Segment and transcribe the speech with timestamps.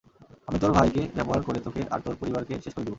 [0.47, 2.89] আমি তোর ভাইকে ব্যবহার করে তোকে, আর তোর পরিবারকে শেষ করে দিবো।